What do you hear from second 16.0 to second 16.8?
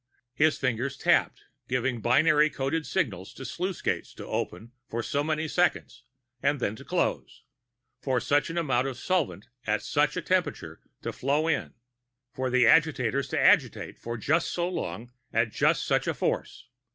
a force.